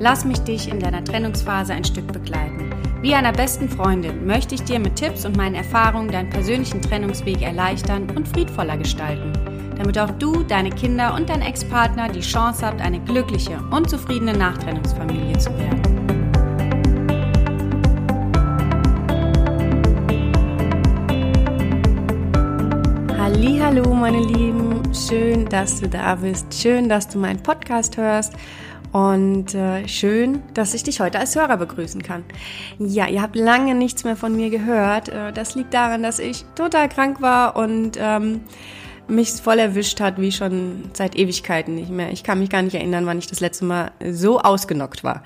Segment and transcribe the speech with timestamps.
[0.00, 2.70] Lass mich dich in deiner Trennungsphase ein Stück begleiten.
[3.02, 7.42] Wie einer besten Freundin möchte ich dir mit Tipps und meinen Erfahrungen deinen persönlichen Trennungsweg
[7.42, 9.32] erleichtern und friedvoller gestalten,
[9.76, 14.34] damit auch du, deine Kinder und dein Ex-Partner die Chance habt, eine glückliche und zufriedene
[14.34, 15.82] Nachtrennungsfamilie zu werden.
[23.60, 28.32] Hallo, meine Lieben, schön, dass du da bist, schön, dass du meinen Podcast hörst
[28.92, 32.24] und äh, schön, dass ich dich heute als Hörer begrüßen kann.
[32.78, 35.08] Ja, ihr habt lange nichts mehr von mir gehört.
[35.08, 38.40] Äh, das liegt daran, dass ich total krank war und ähm,
[39.08, 42.10] mich voll erwischt hat, wie schon seit Ewigkeiten nicht mehr.
[42.12, 45.22] Ich kann mich gar nicht erinnern, wann ich das letzte Mal so ausgenockt war.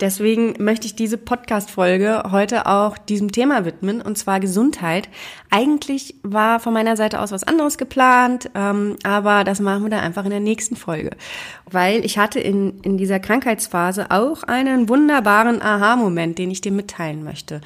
[0.00, 5.08] Deswegen möchte ich diese Podcast-Folge heute auch diesem Thema widmen, und zwar Gesundheit.
[5.50, 10.00] Eigentlich war von meiner Seite aus was anderes geplant, ähm, aber das machen wir dann
[10.00, 11.10] einfach in der nächsten Folge.
[11.70, 17.24] Weil ich hatte in, in dieser Krankheitsphase auch einen wunderbaren Aha-Moment, den ich dir mitteilen
[17.24, 17.60] möchte.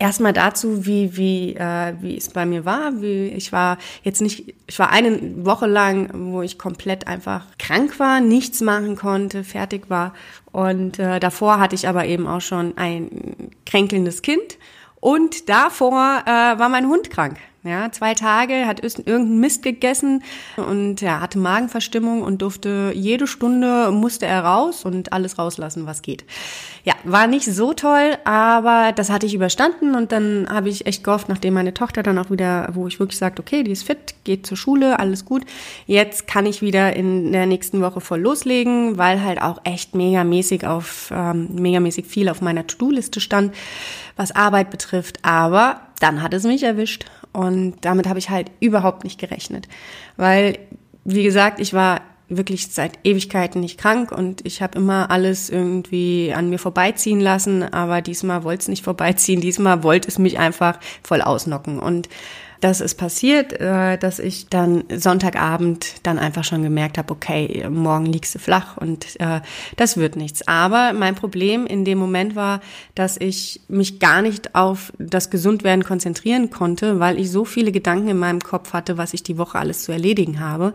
[0.00, 3.00] Erstmal dazu, wie, wie, äh, wie es bei mir war.
[3.00, 7.98] Wie, ich war jetzt nicht, ich war eine Woche lang, wo ich komplett einfach krank
[7.98, 10.14] war, nichts machen konnte, fertig war.
[10.52, 14.58] Und äh, davor hatte ich aber eben auch schon ein kränkelndes Kind.
[15.00, 17.38] Und davor äh, war mein Hund krank.
[17.64, 20.22] Ja, zwei Tage, hat irgendeinen Mist gegessen
[20.56, 26.02] und ja, hatte Magenverstimmung und durfte jede Stunde musste er raus und alles rauslassen, was
[26.02, 26.24] geht.
[26.84, 31.02] Ja, war nicht so toll, aber das hatte ich überstanden und dann habe ich echt
[31.02, 34.14] gehofft, nachdem meine Tochter dann auch wieder, wo ich wirklich sagte, okay, die ist fit,
[34.22, 35.44] geht zur Schule, alles gut.
[35.86, 40.64] Jetzt kann ich wieder in der nächsten Woche voll loslegen, weil halt auch echt megamäßig
[40.64, 43.52] auf, ähm, megamäßig viel auf meiner To-Do-Liste stand,
[44.14, 45.18] was Arbeit betrifft.
[45.22, 49.68] Aber dann hat es mich erwischt und damit habe ich halt überhaupt nicht gerechnet.
[50.16, 50.58] Weil,
[51.04, 56.32] wie gesagt, ich war wirklich seit Ewigkeiten nicht krank und ich habe immer alles irgendwie
[56.34, 60.78] an mir vorbeiziehen lassen, aber diesmal wollte es nicht vorbeiziehen, diesmal wollte es mich einfach
[61.02, 61.78] voll ausnocken.
[61.78, 62.08] Und
[62.60, 68.06] das ist passiert, äh, dass ich dann Sonntagabend dann einfach schon gemerkt habe, okay, morgen
[68.06, 69.40] liegst du flach und äh,
[69.76, 70.46] das wird nichts.
[70.46, 72.60] Aber mein Problem in dem Moment war,
[72.94, 78.08] dass ich mich gar nicht auf das Gesundwerden konzentrieren konnte, weil ich so viele Gedanken
[78.08, 80.72] in meinem Kopf hatte, was ich die Woche alles zu erledigen habe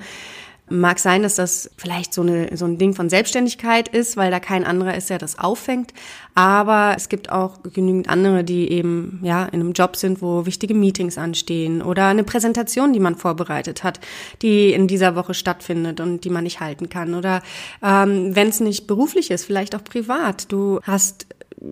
[0.73, 4.39] Mag sein, dass das vielleicht so, eine, so ein Ding von Selbstständigkeit ist, weil da
[4.39, 5.94] kein anderer ist, der das auffängt.
[6.35, 10.73] Aber es gibt auch genügend andere, die eben ja in einem Job sind, wo wichtige
[10.73, 14.00] Meetings anstehen oder eine Präsentation, die man vorbereitet hat,
[14.41, 17.13] die in dieser Woche stattfindet und die man nicht halten kann.
[17.13, 17.44] Oder
[17.83, 20.51] ähm, wenn es nicht beruflich ist, vielleicht auch privat.
[20.51, 21.28] Du hast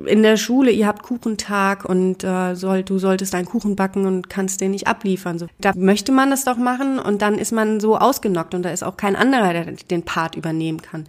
[0.05, 4.29] in der Schule, ihr habt Kuchentag und äh, soll, du solltest einen Kuchen backen und
[4.29, 5.37] kannst den nicht abliefern.
[5.37, 8.69] So, da möchte man das doch machen und dann ist man so ausgenockt und da
[8.69, 11.07] ist auch kein anderer, der den Part übernehmen kann.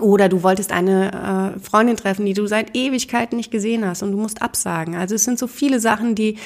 [0.00, 4.12] Oder du wolltest eine äh, Freundin treffen, die du seit Ewigkeiten nicht gesehen hast und
[4.12, 4.94] du musst absagen.
[4.94, 6.38] Also es sind so viele Sachen, die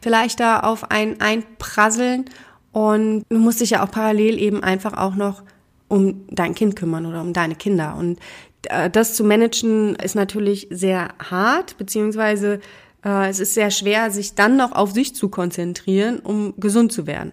[0.00, 2.26] vielleicht da auf einen einprasseln
[2.72, 5.42] und du musst dich ja auch parallel eben einfach auch noch
[5.88, 7.96] um dein Kind kümmern oder um deine Kinder.
[7.98, 8.20] Und
[8.62, 12.60] das zu managen ist natürlich sehr hart, beziehungsweise
[13.04, 17.06] äh, es ist sehr schwer, sich dann noch auf sich zu konzentrieren, um gesund zu
[17.06, 17.32] werden.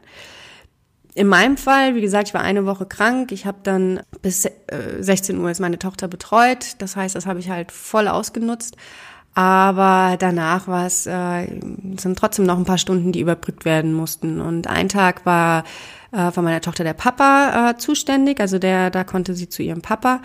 [1.15, 3.31] In meinem Fall, wie gesagt, ich war eine Woche krank.
[3.31, 4.51] Ich habe dann bis äh,
[4.99, 6.75] 16 Uhr ist meine Tochter betreut.
[6.77, 8.77] Das heißt, das habe ich halt voll ausgenutzt.
[9.33, 11.47] Aber danach war es, äh,
[11.97, 14.39] sind trotzdem noch ein paar Stunden, die überbrückt werden mussten.
[14.41, 15.63] Und ein Tag war
[16.11, 19.81] äh, von meiner Tochter der Papa äh, zuständig, also der, da konnte sie zu ihrem
[19.81, 20.21] Papa.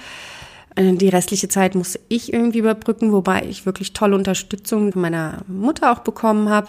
[0.76, 5.42] Äh, die restliche Zeit musste ich irgendwie überbrücken, wobei ich wirklich tolle Unterstützung von meiner
[5.46, 6.68] Mutter auch bekommen habe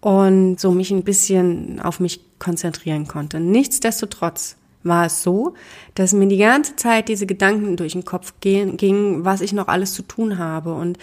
[0.00, 3.40] und so mich ein bisschen auf mich konzentrieren konnte.
[3.40, 5.54] Nichtsdestotrotz war es so,
[5.94, 9.92] dass mir die ganze Zeit diese Gedanken durch den Kopf gingen, was ich noch alles
[9.92, 10.98] zu tun habe und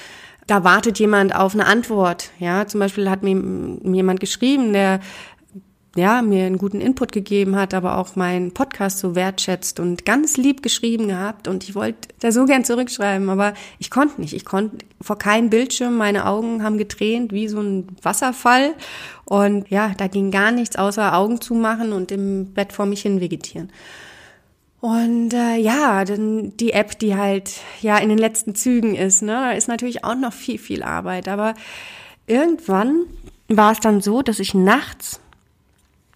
[0.48, 2.30] da wartet jemand auf eine Antwort.
[2.40, 5.00] Ja, zum Beispiel hat mir, mir jemand geschrieben, der
[5.96, 10.36] ja, mir einen guten Input gegeben hat, aber auch meinen Podcast so wertschätzt und ganz
[10.36, 14.34] lieb geschrieben gehabt und ich wollte da so gern zurückschreiben, aber ich konnte nicht.
[14.34, 18.74] Ich konnte vor keinem Bildschirm, meine Augen haben getränt wie so ein Wasserfall
[19.24, 23.22] und ja, da ging gar nichts außer Augen zumachen und im Bett vor mich hin
[23.22, 23.72] vegetieren.
[24.82, 29.58] Und äh, ja, dann die App, die halt ja in den letzten Zügen ist, ne,
[29.58, 31.28] ist natürlich auch noch viel, viel Arbeit.
[31.28, 31.56] Aber
[32.28, 33.06] irgendwann
[33.48, 35.20] war es dann so, dass ich nachts,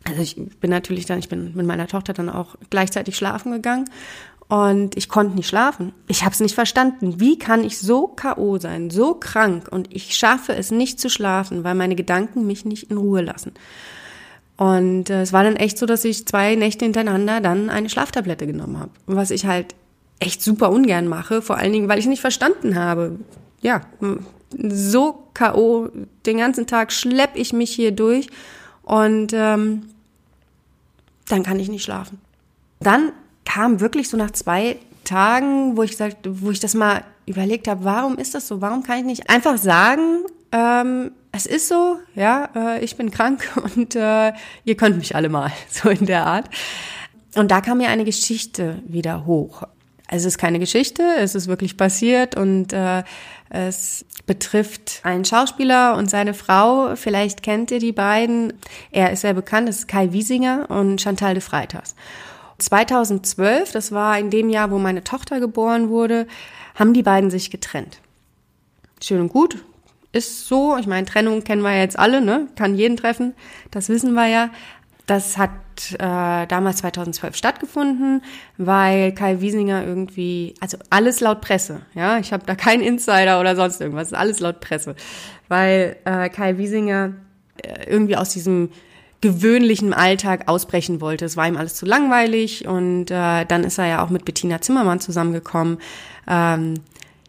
[0.09, 3.89] also ich bin natürlich dann, ich bin mit meiner Tochter dann auch gleichzeitig schlafen gegangen
[4.47, 5.93] und ich konnte nicht schlafen.
[6.07, 7.19] Ich habe es nicht verstanden.
[7.19, 11.63] Wie kann ich so KO sein, so krank und ich schaffe es nicht zu schlafen,
[11.63, 13.53] weil meine Gedanken mich nicht in Ruhe lassen.
[14.57, 18.45] Und äh, es war dann echt so, dass ich zwei Nächte hintereinander dann eine Schlaftablette
[18.45, 18.91] genommen habe.
[19.05, 19.75] Was ich halt
[20.19, 23.19] echt super ungern mache, vor allen Dingen, weil ich nicht verstanden habe.
[23.61, 23.81] Ja,
[24.51, 25.89] so KO,
[26.25, 28.27] den ganzen Tag schlepp ich mich hier durch
[28.83, 29.83] und ähm,
[31.29, 32.19] dann kann ich nicht schlafen.
[32.79, 33.11] Dann
[33.45, 37.83] kam wirklich so nach zwei Tagen, wo ich gesagt, wo ich das mal überlegt habe,
[37.83, 38.61] warum ist das so?
[38.61, 43.49] Warum kann ich nicht einfach sagen, ähm, es ist so, ja, äh, ich bin krank
[43.75, 44.33] und äh,
[44.65, 46.49] ihr könnt mich alle mal, so in der Art.
[47.35, 49.63] Und da kam mir eine Geschichte wieder hoch.
[50.11, 53.03] Es ist keine Geschichte, es ist wirklich passiert und äh,
[53.49, 56.95] es betrifft einen Schauspieler und seine Frau.
[56.95, 58.53] Vielleicht kennt ihr die beiden.
[58.91, 61.95] Er ist sehr bekannt, das ist Kai Wiesinger und Chantal de Freitas.
[62.57, 66.25] 2012, das war in dem Jahr, wo meine Tochter geboren wurde,
[66.73, 67.99] haben die beiden sich getrennt.
[69.01, 69.63] Schön und gut,
[70.11, 70.75] ist so.
[70.77, 72.47] Ich meine, Trennung kennen wir jetzt alle, ne?
[72.55, 73.35] Kann jeden treffen.
[73.69, 74.49] Das wissen wir ja.
[75.09, 75.49] Das hat
[75.93, 78.21] äh, damals 2012 stattgefunden,
[78.57, 83.55] weil Kai Wiesinger irgendwie, also alles laut Presse, ja, ich habe da keinen Insider oder
[83.55, 84.95] sonst irgendwas, alles laut Presse,
[85.47, 87.13] weil äh, Kai Wiesinger
[87.57, 88.69] äh, irgendwie aus diesem
[89.19, 91.25] gewöhnlichen Alltag ausbrechen wollte.
[91.25, 94.61] Es war ihm alles zu langweilig und äh, dann ist er ja auch mit Bettina
[94.61, 95.79] Zimmermann zusammengekommen.
[96.27, 96.75] Ähm,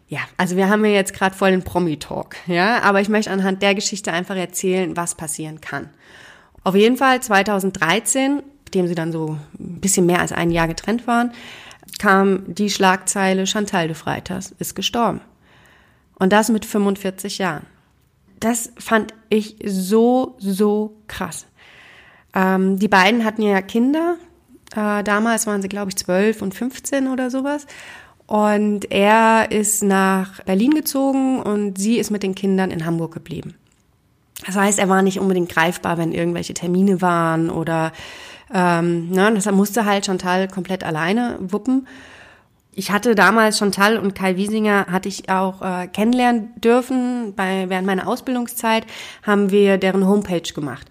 [0.07, 3.63] ja, also wir haben ja jetzt gerade voll den Promi-Talk, ja, aber ich möchte anhand
[3.63, 5.89] der Geschichte einfach erzählen, was passieren kann.
[6.63, 11.07] Auf jeden Fall 2013, nachdem sie dann so ein bisschen mehr als ein Jahr getrennt
[11.07, 11.31] waren,
[11.99, 15.21] kam die Schlagzeile Chantal de Freitas ist gestorben.
[16.15, 17.65] Und das mit 45 Jahren.
[18.39, 21.47] Das fand ich so, so krass.
[22.33, 24.17] Ähm, die beiden hatten ja Kinder.
[24.75, 27.65] Äh, damals waren sie, glaube ich, 12 und 15 oder sowas.
[28.27, 33.55] Und er ist nach Berlin gezogen und sie ist mit den Kindern in Hamburg geblieben.
[34.45, 37.91] Das heißt, er war nicht unbedingt greifbar, wenn irgendwelche Termine waren oder
[38.53, 41.87] ähm, ne, deshalb musste halt Chantal komplett alleine wuppen.
[42.73, 47.33] Ich hatte damals Chantal und Kai Wiesinger hatte ich auch äh, kennenlernen dürfen.
[47.35, 48.85] Bei, während meiner Ausbildungszeit
[49.23, 50.87] haben wir deren Homepage gemacht.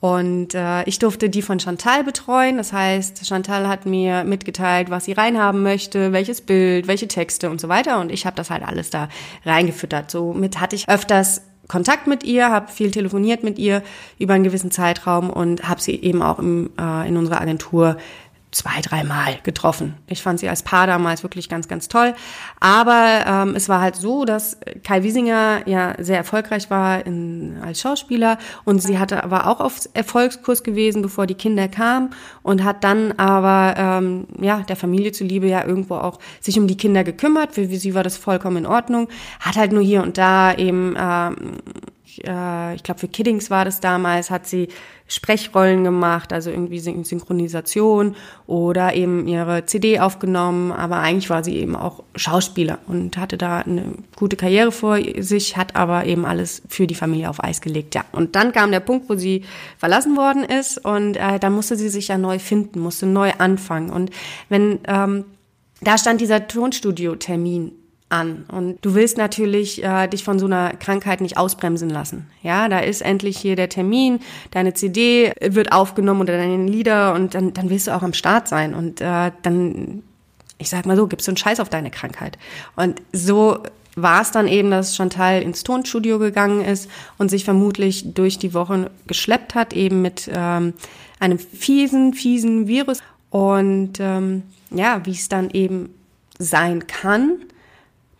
[0.00, 2.56] Und äh, ich durfte die von Chantal betreuen.
[2.56, 7.60] Das heißt, Chantal hat mir mitgeteilt, was sie reinhaben möchte, welches Bild, welche Texte und
[7.60, 8.00] so weiter.
[8.00, 9.08] Und ich habe das halt alles da
[9.44, 10.10] reingefüttert.
[10.10, 13.82] Somit hatte ich öfters Kontakt mit ihr, habe viel telefoniert mit ihr
[14.18, 17.98] über einen gewissen Zeitraum und habe sie eben auch im, äh, in unserer Agentur
[18.50, 19.94] zwei, dreimal getroffen.
[20.06, 22.14] Ich fand sie als Paar damals wirklich ganz, ganz toll.
[22.60, 27.80] Aber ähm, es war halt so, dass Kai Wiesinger ja sehr erfolgreich war in, als
[27.80, 32.10] Schauspieler und sie hatte war auch auf Erfolgskurs gewesen, bevor die Kinder kamen
[32.42, 36.76] und hat dann aber ähm, ja der Familie zuliebe ja irgendwo auch sich um die
[36.76, 37.54] Kinder gekümmert.
[37.54, 39.08] Für sie war das vollkommen in Ordnung.
[39.40, 41.36] Hat halt nur hier und da eben ähm,
[42.26, 44.68] äh, ich glaube für Kiddings war das damals, hat sie
[45.08, 48.14] Sprechrollen gemacht, also irgendwie Synchronisation
[48.46, 53.60] oder eben ihre CD aufgenommen, aber eigentlich war sie eben auch Schauspieler und hatte da
[53.60, 53.84] eine
[54.16, 58.04] gute Karriere vor sich, hat aber eben alles für die Familie auf Eis gelegt, ja.
[58.12, 59.44] Und dann kam der Punkt, wo sie
[59.78, 63.90] verlassen worden ist und äh, da musste sie sich ja neu finden, musste neu anfangen
[63.90, 64.10] und
[64.50, 65.24] wenn ähm,
[65.80, 67.72] da stand dieser Tonstudio-Termin
[68.10, 68.46] an.
[68.50, 72.26] Und du willst natürlich äh, dich von so einer Krankheit nicht ausbremsen lassen.
[72.42, 77.34] Ja, da ist endlich hier der Termin, deine CD wird aufgenommen oder deine Lieder und
[77.34, 78.74] dann, dann willst du auch am Start sein.
[78.74, 80.02] Und äh, dann,
[80.58, 82.38] ich sag mal so, gibst du einen Scheiß auf deine Krankheit.
[82.76, 83.62] Und so
[83.94, 86.88] war es dann eben, dass Chantal ins Tonstudio gegangen ist
[87.18, 90.74] und sich vermutlich durch die Woche geschleppt hat, eben mit ähm,
[91.20, 93.00] einem fiesen, fiesen Virus.
[93.30, 95.90] Und ähm, ja, wie es dann eben
[96.38, 97.38] sein kann,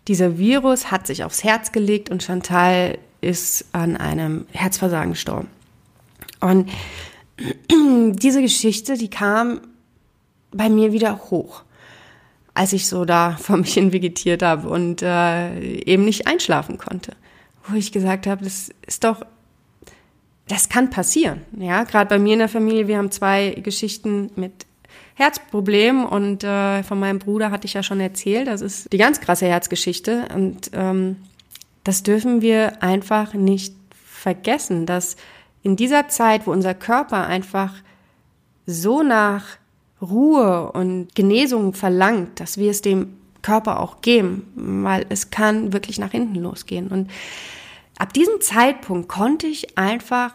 [0.09, 5.49] dieser Virus hat sich aufs Herz gelegt und Chantal ist an einem Herzversagen gestorben.
[6.41, 6.71] Und
[7.71, 9.61] diese Geschichte, die kam
[10.51, 11.63] bei mir wieder hoch,
[12.55, 17.15] als ich so da vor mich hin vegetiert habe und äh, eben nicht einschlafen konnte.
[17.67, 19.23] Wo ich gesagt habe, das ist doch,
[20.49, 21.43] das kann passieren.
[21.59, 24.65] Ja, gerade bei mir in der Familie, wir haben zwei Geschichten mit
[25.19, 28.47] Herzproblem und äh, von meinem Bruder hatte ich ja schon erzählt.
[28.47, 31.17] Das ist die ganz krasse Herzgeschichte und ähm,
[31.83, 35.17] das dürfen wir einfach nicht vergessen, dass
[35.63, 37.75] in dieser Zeit, wo unser Körper einfach
[38.65, 39.57] so nach
[40.01, 45.99] Ruhe und Genesung verlangt, dass wir es dem Körper auch geben, weil es kann wirklich
[45.99, 46.89] nach hinten losgehen.
[46.89, 47.11] Und
[47.99, 50.35] ab diesem Zeitpunkt konnte ich einfach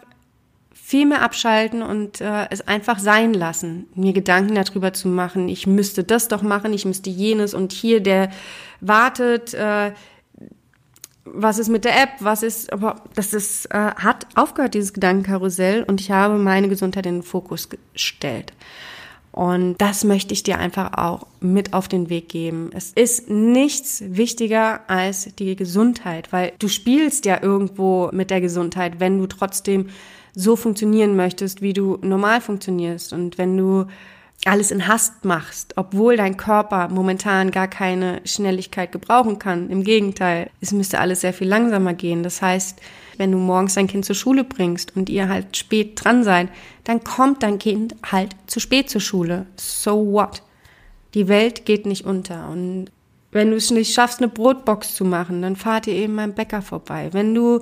[0.86, 5.66] viel mehr abschalten und äh, es einfach sein lassen, mir Gedanken darüber zu machen, ich
[5.66, 8.32] müsste das doch machen, ich müsste jenes und hier, der
[8.82, 9.94] wartet, äh,
[11.24, 15.84] was ist mit der App, was ist, aber das ist, äh, hat aufgehört, dieses Gedankenkarussell
[15.84, 18.52] und ich habe meine Gesundheit in den Fokus gestellt.
[19.34, 22.70] Und das möchte ich dir einfach auch mit auf den Weg geben.
[22.74, 29.00] Es ist nichts wichtiger als die Gesundheit, weil du spielst ja irgendwo mit der Gesundheit,
[29.00, 29.90] wenn du trotzdem
[30.36, 33.12] so funktionieren möchtest, wie du normal funktionierst.
[33.12, 33.88] Und wenn du
[34.46, 39.70] alles in Hast machst, obwohl dein Körper momentan gar keine Schnelligkeit gebrauchen kann.
[39.70, 42.24] Im Gegenteil, es müsste alles sehr viel langsamer gehen.
[42.24, 42.80] Das heißt,
[43.18, 46.50] wenn du morgens dein Kind zur Schule bringst und ihr halt spät dran seid,
[46.84, 49.46] dann kommt dein Kind halt zu spät zur Schule.
[49.56, 50.44] So what?
[51.14, 52.50] Die Welt geht nicht unter.
[52.50, 52.88] Und
[53.32, 56.62] wenn du es nicht schaffst, eine Brotbox zu machen, dann fahrt ihr eben beim Bäcker
[56.62, 57.10] vorbei.
[57.12, 57.62] Wenn du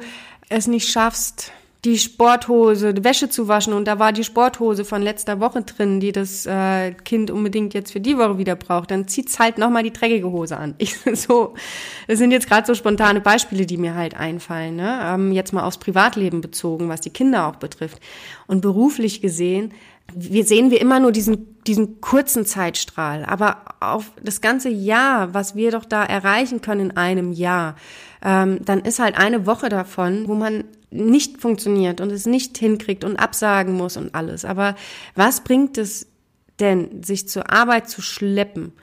[0.50, 1.51] es nicht schaffst,
[1.84, 6.00] die Sporthose, die Wäsche zu waschen und da war die Sporthose von letzter Woche drin,
[6.00, 9.82] die das äh, Kind unbedingt jetzt für die Woche wieder braucht, dann zieht's halt nochmal
[9.82, 10.76] die dreckige Hose an.
[10.82, 11.54] Ich, so,
[12.08, 14.76] das sind jetzt gerade so spontane Beispiele, die mir halt einfallen.
[14.76, 15.00] Ne?
[15.04, 18.00] Ähm, jetzt mal aufs Privatleben bezogen, was die Kinder auch betrifft.
[18.48, 19.74] Und beruflich gesehen,
[20.14, 25.56] wir sehen wir immer nur diesen, diesen kurzen Zeitstrahl, aber auf das ganze Jahr, was
[25.56, 27.76] wir doch da erreichen können in einem Jahr,
[28.24, 33.03] ähm, dann ist halt eine Woche davon, wo man nicht funktioniert und es nicht hinkriegt
[33.03, 34.45] und absagen muss und alles.
[34.45, 34.75] Aber
[35.15, 36.07] was bringt es
[36.60, 38.74] denn, sich zur Arbeit zu schleppen?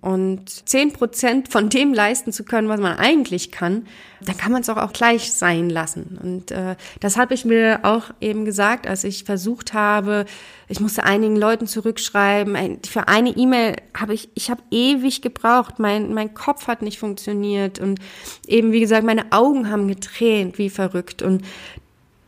[0.00, 3.86] Und zehn Prozent von dem leisten zu können, was man eigentlich kann,
[4.20, 6.18] dann kann man es auch, auch gleich sein lassen.
[6.22, 10.24] Und äh, das habe ich mir auch eben gesagt, als ich versucht habe,
[10.68, 12.78] ich musste einigen Leuten zurückschreiben.
[12.88, 15.78] Für eine E-Mail habe ich, ich habe ewig gebraucht.
[15.78, 17.98] Mein, mein Kopf hat nicht funktioniert und
[18.46, 21.42] eben wie gesagt, meine Augen haben getränt wie verrückt und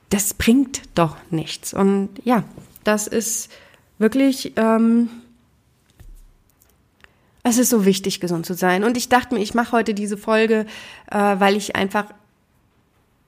[0.08, 1.72] das bringt doch nichts.
[1.72, 2.42] Und ja,
[2.82, 3.48] das ist
[3.98, 5.08] wirklich ähm,
[7.42, 8.84] es ist so wichtig, gesund zu sein.
[8.84, 10.66] Und ich dachte mir, ich mache heute diese Folge,
[11.10, 12.06] äh, weil ich einfach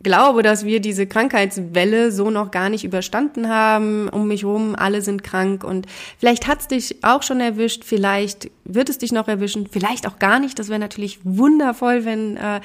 [0.02, 4.08] glaube, dass wir diese Krankheitswelle so noch gar nicht überstanden haben.
[4.08, 5.86] Um mich rum, alle sind krank und
[6.18, 10.40] vielleicht hat's dich auch schon erwischt, vielleicht wird es dich noch erwischen, vielleicht auch gar
[10.40, 10.58] nicht.
[10.58, 12.60] Das wäre natürlich wundervoll, wenn, äh,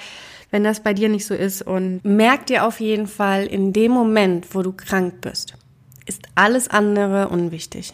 [0.52, 1.62] wenn das bei dir nicht so ist.
[1.62, 5.54] Und merk dir auf jeden Fall, in dem Moment, wo du krank bist,
[6.06, 7.94] ist alles andere unwichtig.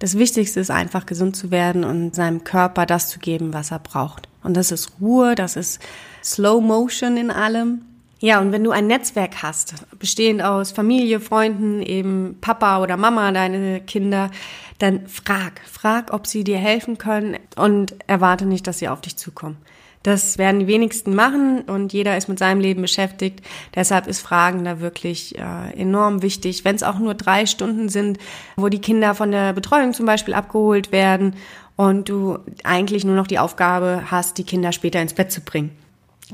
[0.00, 3.78] Das Wichtigste ist einfach gesund zu werden und seinem Körper das zu geben, was er
[3.78, 4.28] braucht.
[4.42, 5.78] Und das ist Ruhe, das ist
[6.24, 7.82] Slow Motion in allem.
[8.18, 13.30] Ja, und wenn du ein Netzwerk hast, bestehend aus Familie, Freunden, eben Papa oder Mama,
[13.30, 14.30] deine Kinder,
[14.78, 19.16] dann frag, frag, ob sie dir helfen können und erwarte nicht, dass sie auf dich
[19.16, 19.58] zukommen.
[20.02, 23.42] Das werden die wenigsten machen und jeder ist mit seinem Leben beschäftigt.
[23.74, 26.64] Deshalb ist Fragen da wirklich äh, enorm wichtig.
[26.64, 28.18] Wenn es auch nur drei Stunden sind,
[28.56, 31.36] wo die Kinder von der Betreuung zum Beispiel abgeholt werden
[31.76, 35.70] und du eigentlich nur noch die Aufgabe hast, die Kinder später ins Bett zu bringen.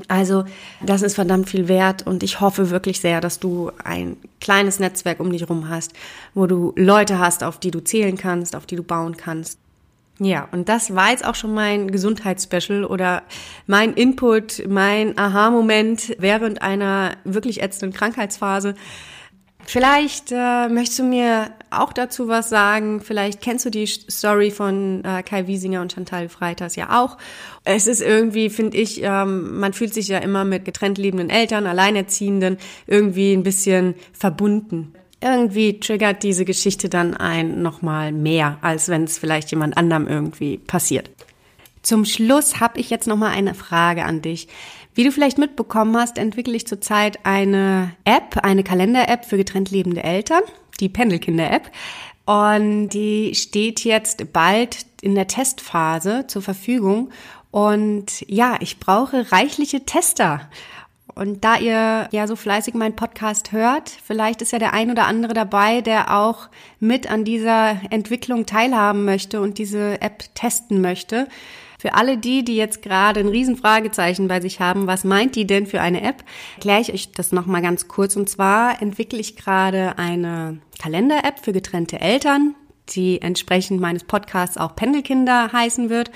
[0.07, 0.45] Also
[0.81, 5.19] das ist verdammt viel wert und ich hoffe wirklich sehr, dass du ein kleines Netzwerk
[5.19, 5.93] um dich rum hast,
[6.33, 9.59] wo du Leute hast, auf die du zählen kannst, auf die du bauen kannst.
[10.19, 13.21] Ja, und das war jetzt auch schon mein Gesundheitsspecial oder
[13.67, 18.73] mein Input, mein Aha-Moment während einer wirklich ätzenden Krankheitsphase.
[19.69, 23.01] Vielleicht äh, möchtest du mir auch dazu was sagen.
[23.01, 27.17] Vielleicht kennst du die Story von äh, Kai Wiesinger und Chantal Freitas ja auch.
[27.65, 31.67] Es ist irgendwie, finde ich, ähm, man fühlt sich ja immer mit getrennt lebenden Eltern,
[31.67, 32.57] Alleinerziehenden
[32.87, 39.17] irgendwie ein bisschen verbunden irgendwie triggert diese Geschichte dann ein nochmal mehr, als wenn es
[39.17, 41.09] vielleicht jemand anderem irgendwie passiert.
[41.81, 44.47] Zum Schluss habe ich jetzt nochmal eine Frage an dich.
[44.93, 50.03] Wie du vielleicht mitbekommen hast, entwickle ich zurzeit eine App, eine Kalender-App für getrennt lebende
[50.03, 50.41] Eltern,
[50.79, 51.71] die Pendelkinder-App.
[52.25, 57.11] Und die steht jetzt bald in der Testphase zur Verfügung.
[57.51, 60.49] Und ja, ich brauche reichliche Tester.
[61.17, 65.07] Und da ihr ja so fleißig meinen Podcast hört, vielleicht ist ja der ein oder
[65.07, 71.27] andere dabei, der auch mit an dieser Entwicklung teilhaben möchte und diese App testen möchte.
[71.79, 75.67] Für alle die, die jetzt gerade ein Riesenfragezeichen bei sich haben, was meint die denn
[75.67, 76.23] für eine App,
[76.55, 78.15] erkläre ich euch das nochmal ganz kurz.
[78.15, 82.55] Und zwar entwickle ich gerade eine Kalender-App für getrennte Eltern,
[82.89, 86.11] die entsprechend meines Podcasts auch Pendelkinder heißen wird.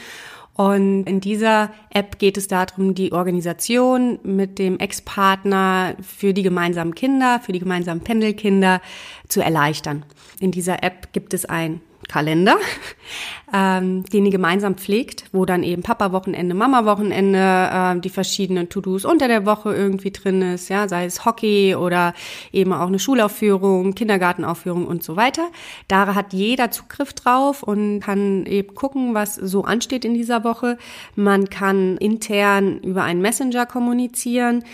[0.61, 6.93] Und in dieser App geht es darum, die Organisation mit dem Ex-Partner für die gemeinsamen
[6.93, 8.79] Kinder, für die gemeinsamen Pendelkinder
[9.27, 10.05] zu erleichtern.
[10.39, 12.57] In dieser App gibt es ein Kalender,
[13.53, 19.29] ähm, den ihr gemeinsam pflegt, wo dann eben Papa-Wochenende, Mama-Wochenende, äh, die verschiedenen To-Dos unter
[19.29, 22.13] der Woche irgendwie drin ist, ja, sei es Hockey oder
[22.51, 25.47] eben auch eine Schulaufführung, Kindergartenaufführung und so weiter.
[25.87, 30.77] Da hat jeder Zugriff drauf und kann eben gucken, was so ansteht in dieser Woche.
[31.15, 34.65] Man kann intern über einen Messenger kommunizieren.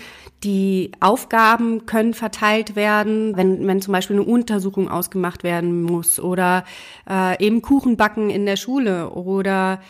[0.43, 6.63] Die Aufgaben können verteilt werden, wenn, wenn zum Beispiel eine Untersuchung ausgemacht werden muss oder
[7.09, 9.81] äh, eben Kuchen backen in der Schule oder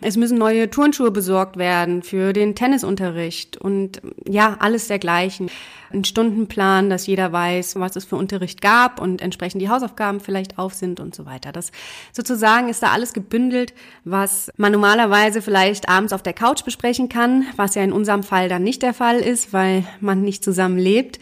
[0.00, 5.50] es müssen neue Turnschuhe besorgt werden für den Tennisunterricht und ja, alles dergleichen
[5.92, 10.58] einen Stundenplan, dass jeder weiß, was es für Unterricht gab und entsprechend die Hausaufgaben vielleicht
[10.58, 11.52] auf sind und so weiter.
[11.52, 11.72] Das
[12.12, 17.44] sozusagen ist da alles gebündelt, was man normalerweise vielleicht abends auf der Couch besprechen kann,
[17.56, 21.18] was ja in unserem Fall dann nicht der Fall ist, weil man nicht zusammen lebt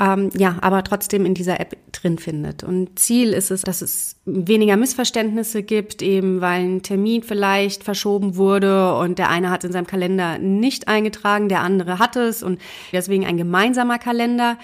[0.00, 2.62] ähm, ja, aber trotzdem in dieser App drin findet.
[2.62, 8.36] Und Ziel ist es, dass es weniger Missverständnisse gibt, eben weil ein Termin vielleicht verschoben
[8.36, 12.60] wurde und der eine hat in seinem Kalender nicht eingetragen, der andere hat es und
[12.92, 14.58] deswegen ein gemeinsamer Kalender.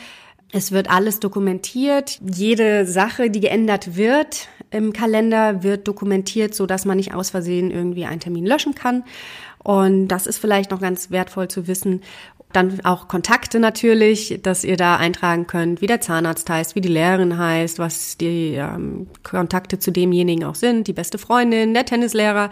[0.52, 2.20] Es wird alles dokumentiert.
[2.32, 7.72] Jede Sache, die geändert wird im Kalender, wird dokumentiert, so dass man nicht aus Versehen
[7.72, 9.02] irgendwie einen Termin löschen kann.
[9.64, 12.02] Und das ist vielleicht noch ganz wertvoll zu wissen.
[12.54, 16.88] Dann auch Kontakte natürlich, dass ihr da eintragen könnt, wie der Zahnarzt heißt, wie die
[16.88, 22.50] Lehrerin heißt, was die ähm, Kontakte zu demjenigen auch sind, die beste Freundin, der Tennislehrer.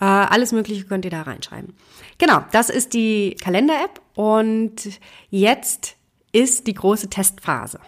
[0.00, 1.74] Äh, alles Mögliche könnt ihr da reinschreiben.
[2.18, 4.76] Genau, das ist die Kalender-App und
[5.30, 5.96] jetzt
[6.30, 7.80] ist die große Testphase.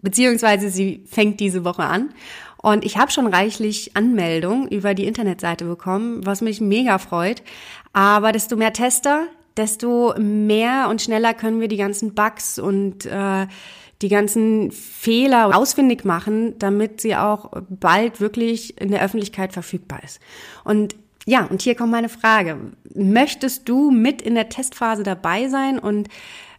[0.00, 2.12] Beziehungsweise sie fängt diese Woche an.
[2.56, 7.44] Und ich habe schon reichlich Anmeldungen über die Internetseite bekommen, was mich mega freut.
[7.92, 13.46] Aber desto mehr Tester, desto mehr und schneller können wir die ganzen Bugs und äh,
[14.02, 20.20] die ganzen Fehler ausfindig machen, damit sie auch bald wirklich in der Öffentlichkeit verfügbar ist.
[20.64, 22.58] Und ja, und hier kommt meine Frage.
[22.94, 26.08] Möchtest du mit in der Testphase dabei sein und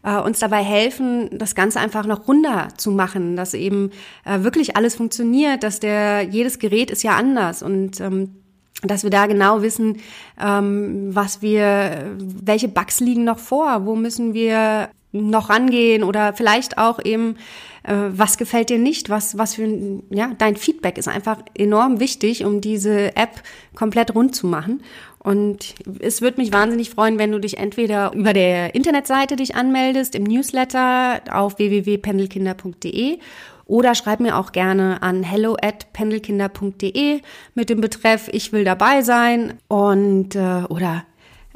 [0.04, 3.92] äh, uns dabei helfen, das Ganze einfach noch runder zu machen, dass eben
[4.24, 8.43] äh, wirklich alles funktioniert, dass der, jedes Gerät ist ja anders und ähm,
[8.84, 9.98] dass wir da genau wissen,
[10.42, 16.78] ähm, was wir, welche Bugs liegen noch vor, wo müssen wir noch rangehen oder vielleicht
[16.78, 17.36] auch eben,
[17.84, 22.44] äh, was gefällt dir nicht, was, was für, ja, dein Feedback ist einfach enorm wichtig,
[22.46, 23.44] um diese App
[23.76, 24.82] komplett rund zu machen.
[25.20, 30.16] Und es würde mich wahnsinnig freuen, wenn du dich entweder über der Internetseite dich anmeldest,
[30.16, 33.20] im Newsletter auf www.pendelkinder.de
[33.66, 37.22] oder schreib mir auch gerne an hello at pendelkinder.de
[37.56, 39.60] mit dem Betreff Ich will dabei sein.
[39.68, 41.06] Und äh, oder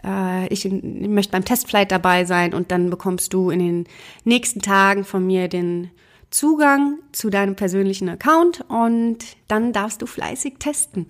[0.04, 2.54] äh, ich, ich möchte beim Testflight dabei sein.
[2.54, 3.88] Und dann bekommst du in den
[4.24, 5.92] nächsten Tagen von mir den
[6.30, 8.64] Zugang zu deinem persönlichen Account.
[8.70, 11.08] Und dann darfst du fleißig testen.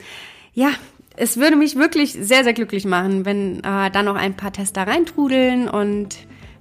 [0.54, 0.70] Ja,
[1.16, 4.88] es würde mich wirklich sehr, sehr glücklich machen, wenn äh, da noch ein paar Tester
[4.88, 5.70] reintrudeln.
[5.70, 6.18] Und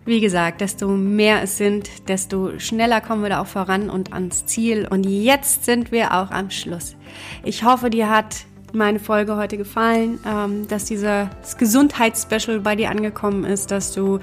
[0.07, 4.47] wie gesagt, desto mehr es sind, desto schneller kommen wir da auch voran und ans
[4.47, 4.87] Ziel.
[4.89, 6.97] Und jetzt sind wir auch am Schluss.
[7.43, 8.37] Ich hoffe, dir hat
[8.73, 14.21] meine Folge heute gefallen, ähm, dass dieses Gesundheitsspecial bei dir angekommen ist, dass du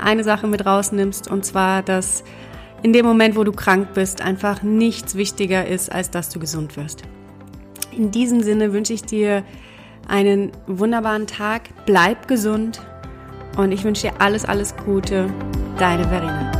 [0.00, 2.22] eine Sache mit rausnimmst und zwar, dass
[2.82, 6.76] in dem Moment, wo du krank bist, einfach nichts wichtiger ist, als dass du gesund
[6.76, 7.02] wirst.
[7.96, 9.42] In diesem Sinne wünsche ich dir
[10.06, 12.80] einen wunderbaren Tag, bleib gesund
[13.58, 15.28] und ich wünsche dir alles, alles Gute.
[15.78, 16.57] Deine Verena.